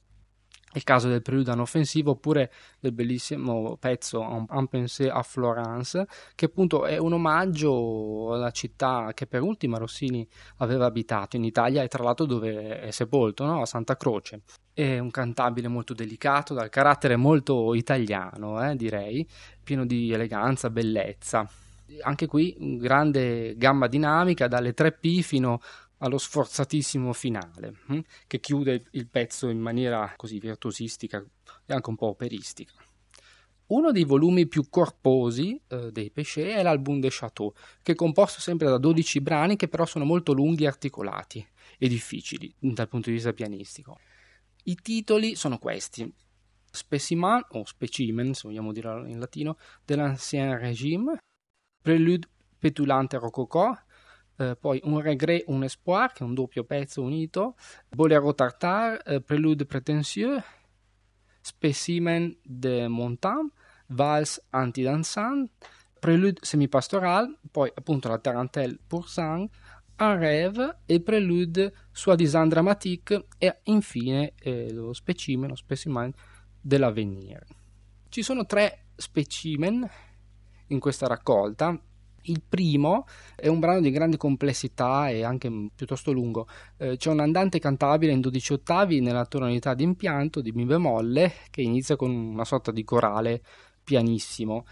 [0.74, 6.84] il caso del prelude offensivo oppure del bellissimo pezzo Un pensée à Florence che appunto
[6.84, 10.26] è un omaggio alla città che per ultima Rossini
[10.59, 13.62] aveva abitato in Italia e tra l'altro dove è sepolto, no?
[13.62, 14.42] a Santa Croce.
[14.72, 19.26] È un cantabile molto delicato, dal carattere molto italiano, eh, direi,
[19.64, 21.49] pieno di eleganza, bellezza
[22.03, 25.61] anche qui grande gamma dinamica dalle 3P fino
[25.99, 31.24] allo sforzatissimo finale hm, che chiude il pezzo in maniera così virtuosistica
[31.64, 32.74] e anche un po' operistica.
[33.68, 38.41] Uno dei volumi più corposi eh, dei Péché è l'album de Chateau, che è composto
[38.41, 41.45] sempre da 12 brani che però sono molto lunghi articolati
[41.76, 43.99] e difficili dal punto di vista pianistico.
[44.64, 46.09] I titoli sono questi:
[46.70, 51.18] Specimen o Specimen, se vogliamo dirlo in latino, de l'Ancien Régime,
[51.87, 52.26] Prelude
[52.59, 53.72] petulante rococò,
[54.39, 57.55] eh, poi un regret, un espoir, che è un doppio pezzo unito,
[57.89, 60.43] Bolero tartare, eh, Prelude prétentieux,
[61.41, 63.53] Specimen de Montam,
[63.87, 65.49] Vals antidansant,
[66.01, 69.49] Prelude semipastoral, poi appunto la Tarantelle pour sang,
[69.99, 76.12] Un rêve e Prelude soi-disant dramatique e infine eh, lo specimen, lo specimen
[76.61, 77.47] dell'avvenire.
[78.09, 79.89] Ci sono tre specimen
[80.68, 81.78] in questa raccolta.
[82.28, 83.06] Il primo
[83.36, 86.48] è un brano di grande complessità e anche piuttosto lungo.
[86.76, 91.32] Eh, c'è un andante cantabile in 12 ottavi nella tonalità di impianto di Mi bemolle
[91.50, 93.42] che inizia con una sorta di corale
[93.84, 94.64] pianissimo.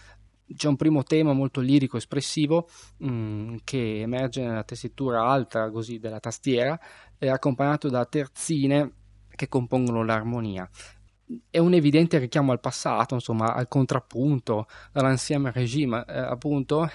[0.53, 2.68] C'è un primo tema molto lirico espressivo
[2.99, 6.78] mh, mm, che emerge nella tessitura alta così della tastiera,
[7.16, 8.92] è accompagnato da terzine
[9.34, 10.68] che compongono l'armonia
[11.51, 16.89] è un evidente richiamo al passato, insomma, al contrappunto, all'ancien regime, eh, appunto,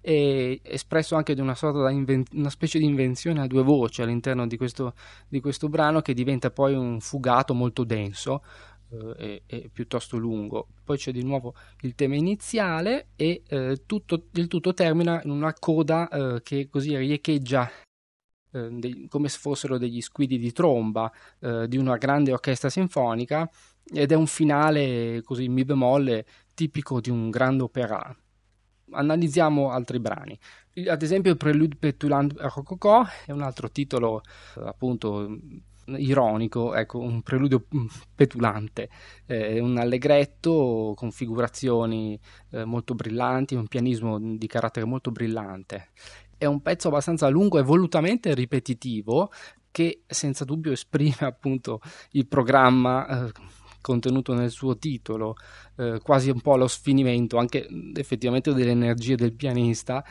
[0.00, 4.02] e espresso anche di una sorta di inven- una specie di invenzione a due voci
[4.02, 4.94] all'interno di questo,
[5.28, 8.42] di questo brano che diventa poi un fugato molto denso
[8.90, 10.68] eh, e, e, piuttosto lungo.
[10.84, 15.52] Poi c'è di nuovo il tema iniziale e eh, tutto, il tutto termina in una
[15.52, 17.68] coda eh, che così riecheggia
[18.56, 23.48] eh, come se fossero degli squilli di tromba eh, di una grande orchestra sinfonica
[23.92, 28.16] ed è un finale così mi bemolle tipico di un grande opera.
[28.92, 30.38] Analizziamo altri brani.
[30.88, 34.22] Ad esempio il Prelude Petulant Rococò è un altro titolo
[34.56, 35.38] eh, appunto
[35.88, 38.88] ironico, ecco, un preludio mm, petulante,
[39.26, 42.18] eh, un allegretto con figurazioni
[42.50, 45.90] eh, molto brillanti, un pianismo di carattere molto brillante
[46.38, 49.30] è un pezzo abbastanza lungo e volutamente ripetitivo
[49.70, 51.80] che senza dubbio esprime appunto
[52.12, 53.32] il programma eh,
[53.86, 55.36] contenuto nel suo titolo,
[55.76, 60.04] eh, quasi un po' lo sfinimento anche effettivamente delle energie del pianista.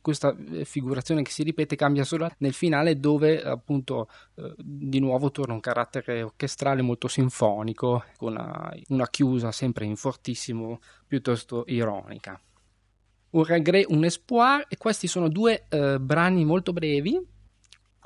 [0.00, 5.32] Questa eh, figurazione che si ripete cambia solo nel finale dove appunto eh, di nuovo
[5.32, 12.40] torna un carattere orchestrale molto sinfonico con una, una chiusa sempre in fortissimo piuttosto ironica
[13.30, 17.36] un regret, un espoir e questi sono due eh, brani molto brevi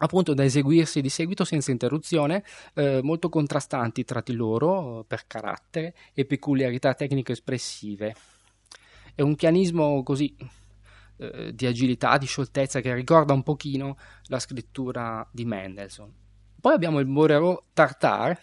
[0.02, 2.44] appunto da eseguirsi di seguito senza interruzione,
[2.74, 8.14] eh, molto contrastanti tra di loro eh, per carattere e peculiarità tecniche espressive.
[9.14, 10.34] È un pianismo così
[11.18, 16.12] eh, di agilità, di scioltezza che ricorda un pochino la scrittura di Mendelssohn.
[16.60, 18.40] Poi abbiamo il Borero Tartar,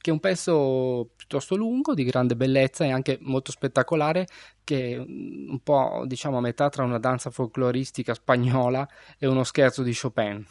[0.00, 4.26] che è un pezzo piuttosto lungo, di grande bellezza e anche molto spettacolare,
[4.64, 8.88] che è un po' diciamo a metà tra una danza folcloristica spagnola
[9.18, 10.46] e uno scherzo di Chopin.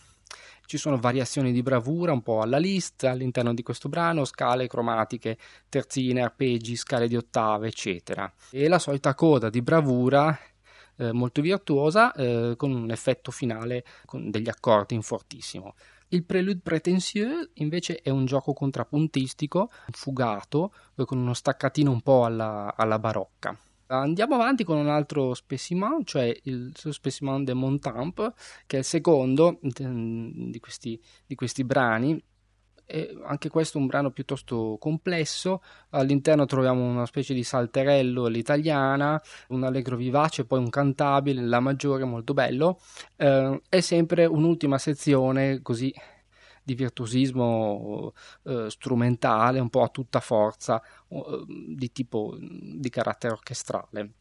[0.65, 5.37] Ci sono variazioni di bravura un po' alla lista all'interno di questo brano, scale cromatiche,
[5.69, 8.29] terzine, arpeggi, scale di ottave, eccetera.
[8.51, 10.37] E la solita coda di bravura
[10.97, 15.73] eh, molto virtuosa eh, con un effetto finale con degli accordi in fortissimo.
[16.09, 20.73] Il Prélude Prétentieux invece è un gioco contrappuntistico, fugato,
[21.05, 23.57] con uno staccatino un po' alla, alla barocca.
[23.87, 28.33] Andiamo avanti con un altro specimen, cioè il specimen de Montamp,
[28.65, 32.21] che è il secondo mm, di questi, di questi brani.
[32.89, 35.61] E anche questo è un brano piuttosto complesso.
[35.89, 42.05] All'interno troviamo una specie di salterello all'italiana, un allegro vivace, poi un cantabile, la maggiore,
[42.05, 42.79] molto bello.
[43.17, 45.93] Eh, è sempre un'ultima sezione così
[46.67, 48.13] di virtuosismo
[48.43, 54.11] eh, strumentale, un po' a tutta forza, eh, di tipo di carattere orchestrale.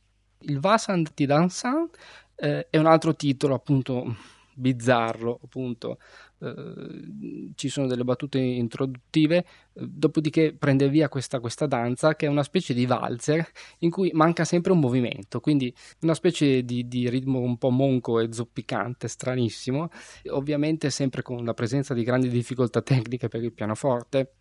[0.41, 1.89] Il Vasant di Dansan
[2.37, 4.15] eh, è un altro titolo appunto
[4.55, 5.99] bizzarro, appunto,
[6.39, 9.39] eh, ci sono delle battute introduttive,
[9.73, 13.47] eh, dopodiché prende via questa, questa, danza che è una specie di valzer
[13.79, 18.21] in cui manca sempre un movimento, quindi una specie di, di ritmo un po' monco
[18.21, 19.89] e zoppicante, stranissimo,
[20.31, 24.33] ovviamente sempre con la presenza di grandi difficoltà tecniche per il pianoforte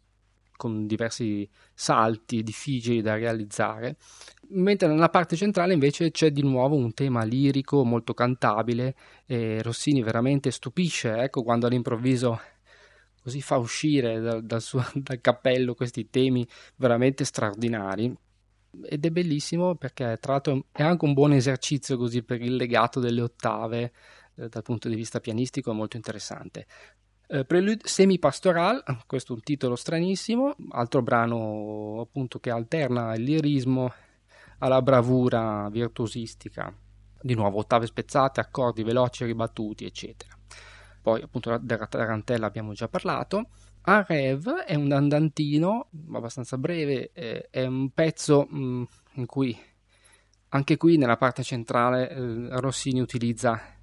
[0.56, 3.97] con diversi salti difficili da realizzare,
[4.49, 8.95] mentre nella parte centrale invece c'è di nuovo un tema lirico molto cantabile
[9.26, 12.39] e Rossini veramente stupisce, ecco quando all'improvviso
[13.22, 18.16] così fa uscire dal, dal, suo, dal cappello questi temi veramente straordinari.
[18.84, 22.99] Ed è bellissimo perché tra l'altro è anche un buon esercizio così per il legato
[22.99, 23.93] delle ottave
[24.36, 26.68] eh, dal punto di vista pianistico è molto interessante
[27.28, 33.91] eh, Prelude semi-pastoral, questo è un titolo stranissimo, altro brano appunto che alterna il lirismo
[34.59, 36.73] alla bravura virtuosistica,
[37.21, 40.38] di nuovo ottave spezzate, accordi veloci ribattuti, eccetera.
[41.01, 43.49] Poi appunto della tarantella abbiamo già parlato.
[43.88, 49.55] A Rev è un andantino abbastanza breve, eh, è un pezzo mm, in cui
[50.49, 53.74] anche qui nella parte centrale eh, Rossini utilizza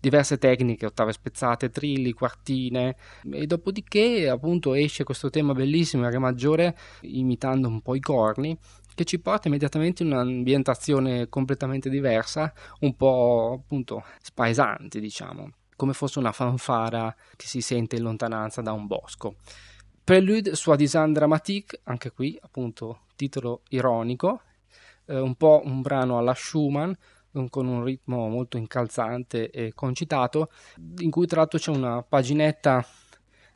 [0.00, 2.96] diverse tecniche, ottave spezzate, trilli, quartine
[3.30, 8.58] e dopodiché appunto esce questo tema bellissimo in re maggiore imitando un po' i corni
[8.94, 16.18] che ci porta immediatamente in un'ambientazione completamente diversa, un po' appunto spaesante diciamo, come fosse
[16.18, 19.36] una fanfara che si sente in lontananza da un bosco.
[20.02, 24.42] Prelude soi disant dramatique, anche qui appunto titolo ironico,
[25.06, 26.92] eh, un po' un brano alla Schumann,
[27.48, 30.50] con un ritmo molto incalzante e concitato,
[30.98, 32.84] in cui tra l'altro c'è una paginetta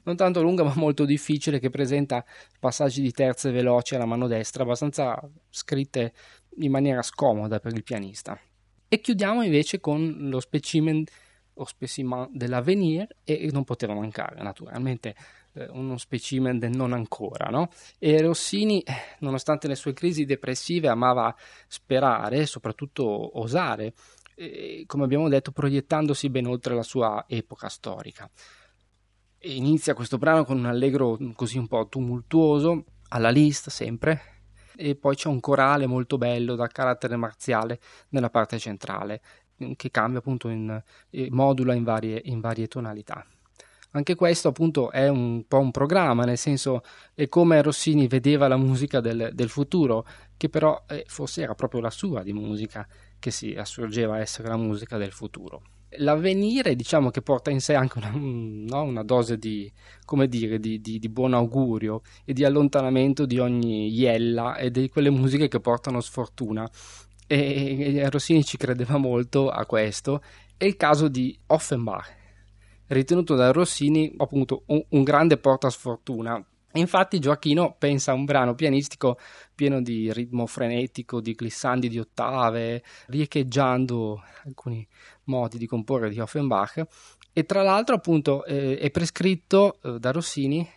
[0.05, 2.25] non tanto lunga ma molto difficile che presenta
[2.59, 5.21] passaggi di terze veloci alla mano destra, abbastanza
[5.51, 6.13] scritte
[6.59, 8.39] in maniera scomoda per il pianista.
[8.89, 11.05] E chiudiamo invece con lo specimen
[11.55, 15.15] o specimen dell'Avenir e non poteva mancare naturalmente
[15.55, 17.71] eh, uno specimen del non ancora, no?
[17.99, 21.35] E Rossini, eh, nonostante le sue crisi depressive, amava
[21.67, 23.95] sperare soprattutto osare,
[24.87, 28.29] come abbiamo detto, proiettandosi ben oltre la sua epoca storica.
[29.39, 34.21] E inizia questo brano con un allegro così un po' tumultuoso, alla lista sempre,
[34.75, 37.79] e poi c'è un corale molto bello dal carattere marziale
[38.09, 39.23] nella parte centrale,
[39.77, 40.83] che cambia appunto in,
[41.29, 43.25] modula in varie, in varie tonalità.
[43.97, 46.83] Anche questo appunto è un po' un programma, nel senso
[47.15, 50.05] è come Rossini vedeva la musica del, del futuro,
[50.37, 52.89] che però eh, forse era proprio la sua di musica
[53.21, 55.63] che si assurgeva essere la musica del futuro.
[55.99, 59.73] L'avvenire diciamo che porta in sé anche una, no, una dose di,
[60.27, 65.11] dire, di, di, di, buon augurio e di allontanamento di ogni iella e di quelle
[65.11, 66.69] musiche che portano sfortuna.
[67.29, 70.21] E, e Rossini ci credeva molto a questo.
[70.57, 72.23] È il caso di Offenbach
[72.89, 76.45] ritenuto da Rossini appunto un, un grande portasfortuna.
[76.77, 79.17] Infatti Gioacchino pensa a un brano pianistico
[79.55, 84.87] pieno di ritmo frenetico, di glissandi di ottave, riecheggiando alcuni
[85.25, 86.85] modi di comporre di Offenbach
[87.33, 90.69] e tra l'altro appunto eh, è prescritto eh, da Rossini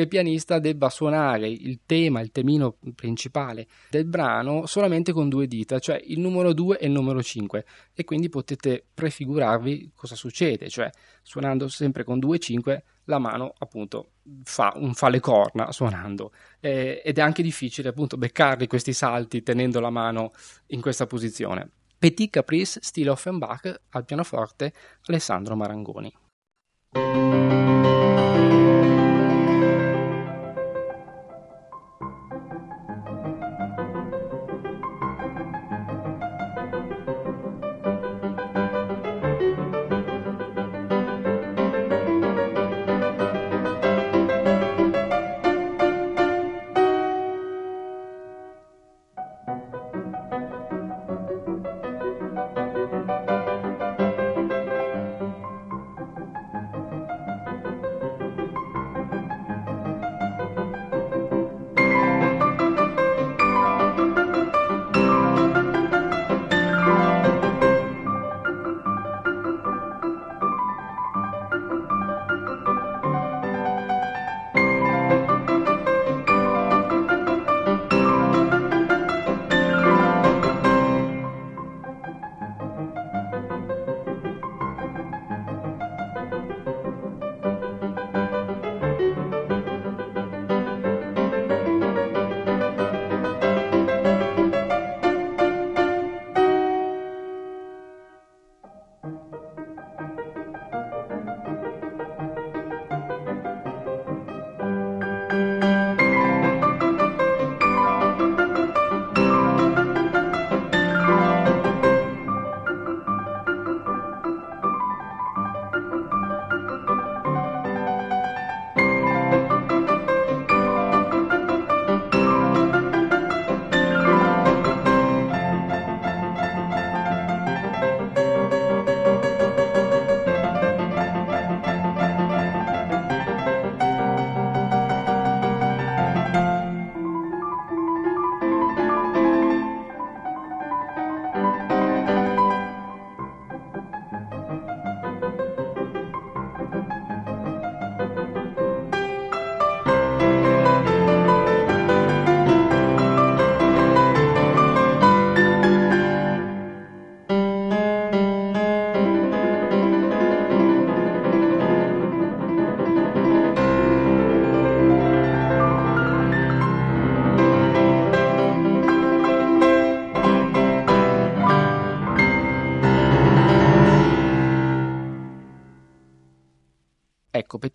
[0.00, 5.46] che il pianista debba suonare il tema, il temino principale del brano solamente con due
[5.46, 10.68] dita, cioè il numero 2 e il numero 5 e quindi potete prefigurarvi cosa succede,
[10.68, 10.90] cioè
[11.22, 14.12] suonando sempre con 2 e 5 la mano appunto
[14.44, 19.42] fa, un, fa le corna suonando eh, ed è anche difficile appunto beccarli questi salti
[19.42, 20.32] tenendo la mano
[20.68, 21.68] in questa posizione.
[21.98, 24.72] Petit Caprice stile Offenbach al pianoforte
[25.06, 26.10] Alessandro Marangoni.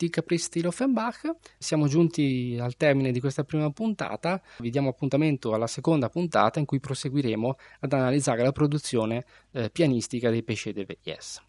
[0.10, 5.68] Caprice stile Offenbach, siamo giunti al termine di questa prima puntata, vi diamo appuntamento alla
[5.68, 11.42] seconda puntata in cui proseguiremo ad analizzare la produzione eh, pianistica dei Pesce de Veillès.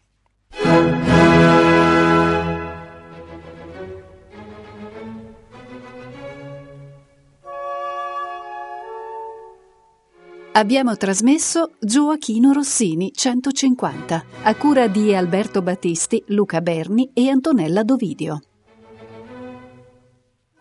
[10.57, 18.41] Abbiamo trasmesso Gioachino Rossini 150, a cura di Alberto Battisti, Luca Berni e Antonella Dovidio.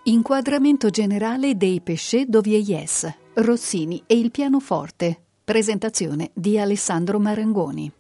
[0.03, 5.18] Inquadramento generale dei Péchés d'Ovieillès, Rossini e il pianoforte.
[5.42, 7.90] Presentazione di Alessandro Marangoni.